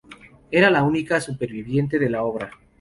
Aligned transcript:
Era 0.49 0.71
la 0.71 0.81
única 0.81 1.21
superviviente 1.21 1.99
de 1.99 2.09
la 2.09 2.23
obra. 2.23 2.49